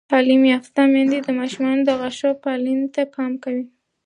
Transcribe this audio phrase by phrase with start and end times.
[0.11, 3.65] تعلیم یافته میندې د ماشومانو د غاښونو پاکوالي ته پام کوي.